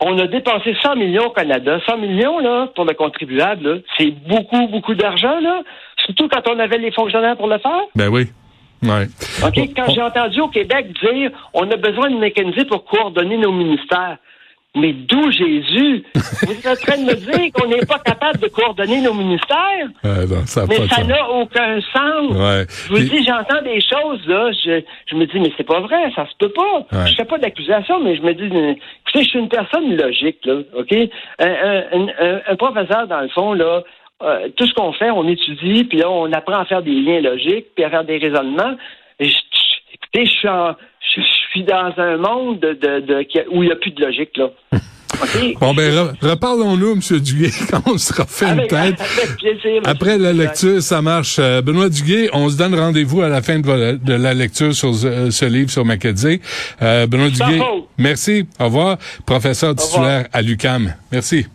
on 0.00 0.18
a 0.18 0.26
dépensé 0.26 0.74
100 0.82 0.96
millions 0.96 1.26
au 1.26 1.30
Canada. 1.30 1.80
100 1.86 1.98
millions, 1.98 2.38
là, 2.38 2.68
pour 2.74 2.84
le 2.84 2.94
contribuable, 2.94 3.82
c'est 3.98 4.10
beaucoup, 4.28 4.68
beaucoup 4.68 4.94
d'argent, 4.94 5.40
là. 5.40 5.62
Surtout 6.04 6.28
quand 6.28 6.42
on 6.48 6.58
avait 6.58 6.78
les 6.78 6.92
fonctionnaires 6.92 7.36
pour 7.36 7.48
le 7.48 7.58
faire. 7.58 7.82
Ben 7.94 8.08
oui. 8.08 8.28
Ouais. 8.82 9.06
OK, 9.42 9.70
quand 9.74 9.88
j'ai 9.88 10.02
entendu 10.02 10.40
au 10.40 10.48
Québec 10.48 10.88
dire 11.02 11.30
on 11.54 11.70
a 11.70 11.76
besoin 11.76 12.10
de 12.10 12.16
mécanisme 12.16 12.66
pour 12.66 12.84
coordonner 12.84 13.38
nos 13.38 13.52
ministères. 13.52 14.18
Mais 14.76 14.92
d'où 14.92 15.30
Jésus? 15.30 16.04
Vous 16.14 16.52
êtes 16.52 16.66
en 16.66 16.74
train 16.74 16.96
de 16.98 17.04
me 17.04 17.14
dire 17.14 17.52
qu'on 17.54 17.68
n'est 17.68 17.86
pas 17.86 18.00
capable 18.00 18.40
de 18.40 18.48
coordonner 18.48 19.00
nos 19.02 19.14
ministères? 19.14 19.88
ça 20.46 20.64
mais 20.68 20.88
ça 20.88 21.04
n'a 21.04 21.30
aucun 21.30 21.80
sens. 21.80 22.32
Je 22.32 22.88
vous 22.88 22.98
dis, 22.98 23.24
j'entends 23.24 23.62
des 23.62 23.80
choses, 23.80 24.26
là. 24.26 24.50
Je, 24.52 25.14
me 25.14 25.26
dis, 25.26 25.38
mais 25.38 25.52
c'est 25.56 25.66
pas 25.66 25.80
vrai, 25.80 26.10
ça 26.16 26.26
se 26.26 26.36
peut 26.38 26.52
pas. 26.52 26.86
Je 27.04 27.10
Je 27.10 27.14
fais 27.14 27.24
pas 27.24 27.38
d'accusation, 27.38 28.00
mais 28.00 28.16
je 28.16 28.22
me 28.22 28.34
dis, 28.34 28.46
écoutez, 28.46 29.22
je 29.22 29.28
suis 29.28 29.38
une 29.38 29.48
personne 29.48 29.96
logique, 29.96 30.44
là. 30.44 30.54
OK? 30.76 30.92
Un, 31.38 32.56
professeur, 32.56 33.06
dans 33.06 33.20
le 33.20 33.28
fond, 33.28 33.52
là, 33.52 33.84
euh, 34.22 34.48
tout 34.56 34.66
ce 34.66 34.74
qu'on 34.74 34.92
fait, 34.92 35.10
on 35.10 35.28
étudie, 35.28 35.84
puis 35.84 35.98
là, 35.98 36.10
on 36.10 36.32
apprend 36.32 36.58
à 36.58 36.64
faire 36.64 36.82
des 36.82 36.94
liens 36.94 37.20
logiques, 37.20 37.66
puis 37.76 37.84
à 37.84 37.90
faire 37.90 38.04
des 38.04 38.18
raisonnements. 38.18 38.74
écoutez, 39.20 40.24
je 40.26 40.30
suis 40.30 40.48
en 40.48 40.74
je 41.16 41.22
suis 41.54 41.64
dans 41.64 41.92
un 41.96 42.16
monde 42.16 42.60
de, 42.60 43.54
où 43.54 43.62
il 43.62 43.66
n'y 43.66 43.72
a 43.72 43.76
plus 43.76 43.92
de 43.92 44.04
logique, 44.04 44.36
là. 44.36 44.50
Bon, 45.60 45.72
ben, 45.74 46.12
reparlons-nous, 46.20 46.92
M. 46.92 47.20
Duguay, 47.20 47.50
quand 47.70 47.82
on 47.86 47.98
sera 47.98 48.26
fait 48.26 48.46
une 48.46 48.66
tête. 48.66 48.96
Après 49.84 50.18
la 50.18 50.32
lecture, 50.32 50.82
ça 50.82 51.02
marche. 51.02 51.36
Euh, 51.38 51.62
Benoît 51.62 51.88
Duguay, 51.88 52.30
on 52.32 52.48
se 52.48 52.56
donne 52.56 52.74
rendez-vous 52.74 53.22
à 53.22 53.28
la 53.28 53.40
fin 53.40 53.60
de, 53.60 54.12
la 54.12 54.34
lecture 54.34 54.74
sur 54.74 54.92
ce, 54.92 55.44
livre 55.44 55.70
sur 55.70 55.84
Mackenzie. 55.84 56.40
Euh, 56.82 57.06
Benoît 57.06 57.28
Duguay, 57.28 57.60
merci. 57.96 58.46
Au 58.58 58.64
revoir. 58.64 58.98
Professeur 59.24 59.76
titulaire 59.76 60.26
à 60.32 60.42
l'UCAM. 60.42 60.92
Merci. 61.12 61.46